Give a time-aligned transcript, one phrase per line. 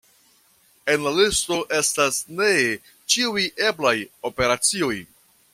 [0.93, 2.49] En la listo estas ne
[3.17, 3.97] ĉiuj eblaj
[4.31, 4.95] operacioj.